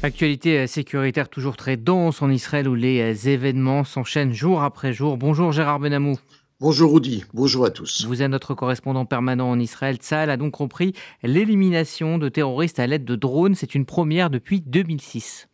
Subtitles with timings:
[0.00, 4.92] Actualité euh, sécuritaire toujours très dense en Israël où les euh, événements s'enchaînent jour après
[4.92, 5.16] jour.
[5.16, 6.16] Bonjour Gérard Benamou.
[6.60, 8.04] Bonjour Rudy, bonjour à tous.
[8.06, 9.96] Vous êtes notre correspondant permanent en Israël.
[9.96, 10.92] Tzal a donc compris
[11.24, 13.56] l'élimination de terroristes à l'aide de drones.
[13.56, 15.47] C'est une première depuis 2006.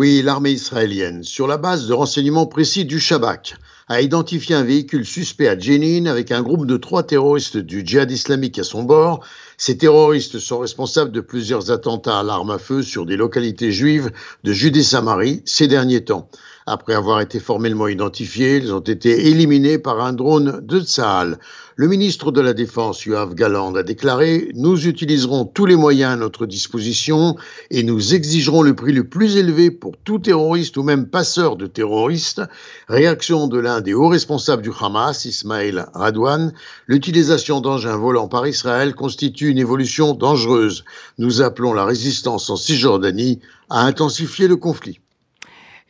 [0.00, 3.56] Oui, l'armée israélienne, sur la base de renseignements précis du Shabak,
[3.88, 8.08] a identifié un véhicule suspect à Jenin avec un groupe de trois terroristes du djihad
[8.08, 9.24] islamique à son bord.
[9.56, 14.12] Ces terroristes sont responsables de plusieurs attentats à l'arme à feu sur des localités juives
[14.44, 16.30] de Judée-Samarie ces derniers temps.
[16.70, 21.38] Après avoir été formellement identifiés, ils ont été éliminés par un drone de Tsahal.
[21.76, 26.16] Le ministre de la Défense, Yoav Galand, a déclaré Nous utiliserons tous les moyens à
[26.16, 27.36] notre disposition
[27.70, 31.66] et nous exigerons le prix le plus élevé pour tout terroriste ou même passeur de
[31.66, 32.42] terroristes.
[32.86, 36.52] Réaction de l'un des hauts responsables du Hamas, Ismail Radwan
[36.86, 40.84] L'utilisation d'engins volants par Israël constitue une évolution dangereuse.
[41.16, 43.40] Nous appelons la résistance en Cisjordanie
[43.70, 45.00] à intensifier le conflit.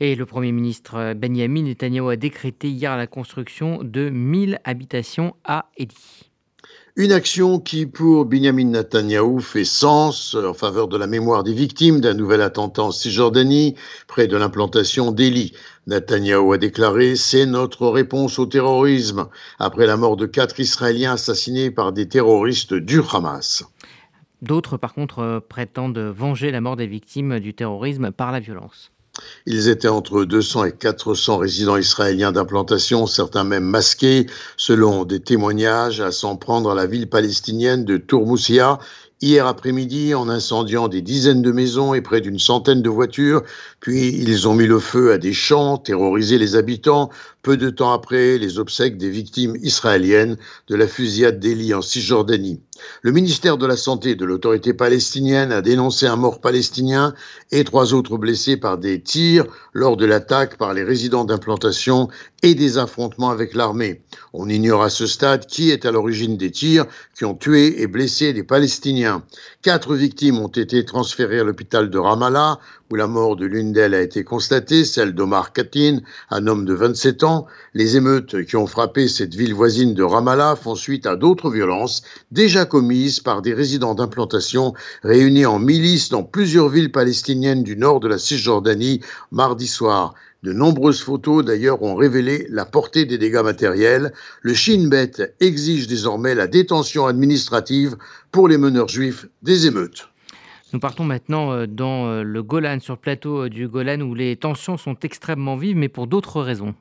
[0.00, 5.70] Et le Premier ministre Benjamin Netanyahu a décrété hier la construction de 1000 habitations à
[5.76, 6.28] Eli.
[6.94, 12.00] Une action qui, pour Benjamin Netanyahu, fait sens en faveur de la mémoire des victimes
[12.00, 13.74] d'un nouvel attentat en Cisjordanie,
[14.06, 15.52] près de l'implantation d'Eli.
[15.88, 21.72] Netanyahu a déclaré C'est notre réponse au terrorisme, après la mort de quatre Israéliens assassinés
[21.72, 23.64] par des terroristes du Hamas.
[24.42, 28.92] D'autres, par contre, prétendent venger la mort des victimes du terrorisme par la violence.
[29.46, 36.00] Ils étaient entre 200 et 400 résidents israéliens d'implantation, certains même masqués, selon des témoignages,
[36.00, 38.78] à s'en prendre à la ville palestinienne de Tourmoussia
[39.20, 43.42] hier après-midi en incendiant des dizaines de maisons et près d'une centaine de voitures,
[43.80, 47.10] puis ils ont mis le feu à des champs, terrorisé les habitants,
[47.42, 50.36] peu de temps après les obsèques des victimes israéliennes
[50.68, 52.60] de la fusillade d'Eli en Cisjordanie.
[53.02, 57.14] Le ministère de la Santé de l'autorité palestinienne a dénoncé un mort palestinien
[57.50, 62.08] et trois autres blessés par des tirs lors de l'attaque par les résidents d'implantation
[62.42, 64.02] et des affrontements avec l'armée.
[64.32, 66.86] On ignore à ce stade qui est à l'origine des tirs
[67.16, 69.07] qui ont tué et blessé les Palestiniens.
[69.62, 72.58] Quatre victimes ont été transférées à l'hôpital de Ramallah
[72.90, 75.98] où la mort de l'une d'elles a été constatée, celle d'Omar Katin,
[76.30, 77.46] un homme de 27 ans.
[77.74, 82.02] Les émeutes qui ont frappé cette ville voisine de Ramallah font suite à d'autres violences
[82.30, 88.00] déjà commises par des résidents d'implantation réunis en milice dans plusieurs villes palestiniennes du nord
[88.00, 90.14] de la Cisjordanie mardi soir.
[90.44, 94.12] De nombreuses photos d'ailleurs ont révélé la portée des dégâts matériels.
[94.42, 97.96] Le Shin Bet exige désormais la détention administrative
[98.30, 100.08] pour les meneurs juifs des émeutes.
[100.72, 104.14] Nous partons maintenant euh, dans euh, le Golan, sur le plateau euh, du Golan, où
[104.14, 106.74] les tensions sont extrêmement vives, mais pour d'autres raisons.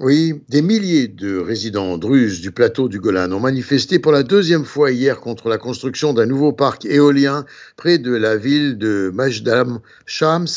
[0.00, 4.64] Oui, des milliers de résidents druzes du plateau du Golan ont manifesté pour la deuxième
[4.64, 7.44] fois hier contre la construction d'un nouveau parc éolien
[7.76, 10.48] près de la ville de Majdam Shams,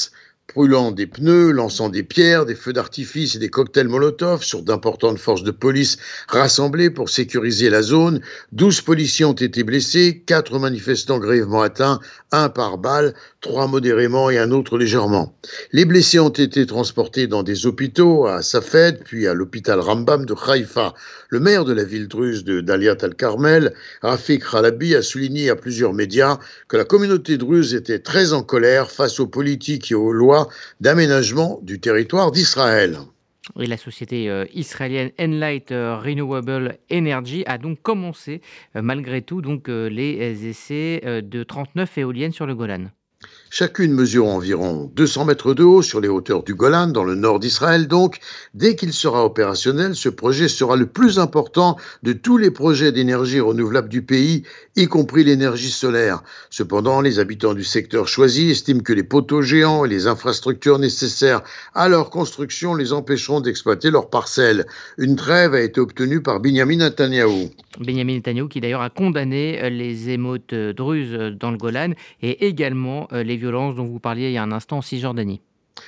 [0.54, 5.18] brûlant des pneus, lançant des pierres, des feux d'artifice et des cocktails Molotov sur d'importantes
[5.18, 5.98] forces de police
[6.28, 8.22] rassemblées pour sécuriser la zone.
[8.52, 12.00] Douze policiers ont été blessés, quatre manifestants grièvement atteints,
[12.32, 15.36] un par balle, trois modérément et un autre légèrement.
[15.72, 20.36] Les blessés ont été transportés dans des hôpitaux à Safed, puis à l'hôpital Rambam de
[20.48, 20.94] Haïfa.
[21.30, 25.94] Le maire de la ville druze de Daliat al-Karmel, Rafik Khalabi, a souligné à plusieurs
[25.94, 30.35] médias que la communauté druze était très en colère face aux politiques et aux lois
[30.80, 33.00] d'aménagement du territoire d'Israël.
[33.60, 38.42] Et la société euh, israélienne Enlight euh, Renewable Energy a donc commencé,
[38.76, 42.86] euh, malgré tout, donc, les essais de 39 éoliennes sur le Golan.
[43.52, 47.40] Chacune mesure environ 200 mètres de haut sur les hauteurs du Golan, dans le nord
[47.40, 48.18] d'Israël donc.
[48.54, 53.40] Dès qu'il sera opérationnel, ce projet sera le plus important de tous les projets d'énergie
[53.40, 54.44] renouvelable du pays,
[54.76, 56.24] y compris l'énergie solaire.
[56.50, 61.44] Cependant, les habitants du secteur choisi estiment que les poteaux géants et les infrastructures nécessaires
[61.76, 64.66] à leur construction les empêcheront d'exploiter leurs parcelles.
[64.98, 67.52] Une trêve a été obtenue par Benjamin Netanyahu.
[67.80, 71.92] Benjamin Netanyahu qui d'ailleurs a condamné les émeutes druzes dans le Golan
[72.22, 75.42] et également les violences dont vous parliez il y a un instant en Cisjordanie.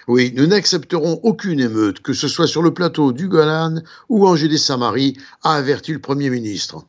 [0.08, 4.36] Oui, nous n'accepterons aucune émeute, que ce soit sur le plateau du Golan ou en
[4.36, 6.86] Judée-Samarie, a averti le Premier ministre.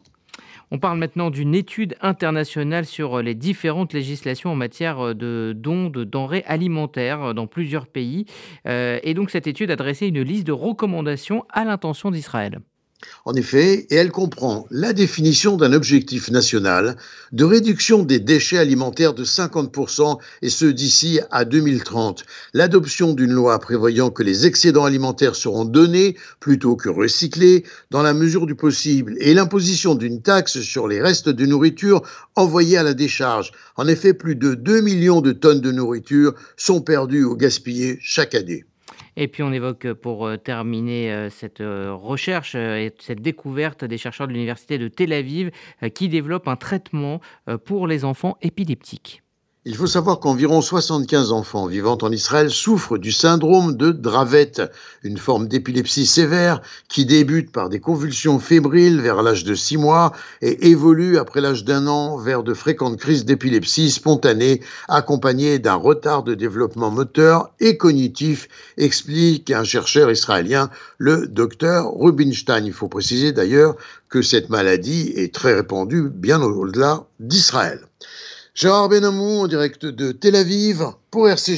[0.70, 6.04] On parle maintenant d'une étude internationale sur les différentes législations en matière de dons de
[6.04, 8.26] denrées alimentaires dans plusieurs pays.
[8.66, 12.60] Euh, et donc cette étude a dressé une liste de recommandations à l'intention d'Israël.
[13.24, 16.96] En effet, et elle comprend la définition d'un objectif national
[17.30, 22.24] de réduction des déchets alimentaires de 50% et ce d'ici à 2030,
[22.54, 28.14] l'adoption d'une loi prévoyant que les excédents alimentaires seront donnés plutôt que recyclés dans la
[28.14, 32.02] mesure du possible et l'imposition d'une taxe sur les restes de nourriture
[32.34, 33.52] envoyés à la décharge.
[33.76, 38.34] En effet, plus de 2 millions de tonnes de nourriture sont perdues ou gaspillées chaque
[38.34, 38.64] année.
[39.20, 43.98] Et puis on évoque euh, pour euh, terminer euh, cette recherche et cette découverte des
[43.98, 45.50] chercheurs de l'université de Tel Aviv
[45.94, 47.20] qui développent un traitement
[47.64, 49.22] pour les enfants épileptiques.
[49.70, 54.52] Il faut savoir qu'environ 75 enfants vivant en Israël souffrent du syndrome de Dravet,
[55.02, 60.12] une forme d'épilepsie sévère qui débute par des convulsions fébriles vers l'âge de 6 mois
[60.40, 66.22] et évolue après l'âge d'un an vers de fréquentes crises d'épilepsie spontanée accompagnées d'un retard
[66.22, 68.48] de développement moteur et cognitif,
[68.78, 72.64] explique un chercheur israélien, le docteur Rubinstein.
[72.64, 73.76] Il faut préciser d'ailleurs
[74.08, 77.80] que cette maladie est très répandue bien au-delà d'Israël.
[78.60, 80.82] Gérard Benamou en direct de Tel Aviv
[81.12, 81.56] pour RCG.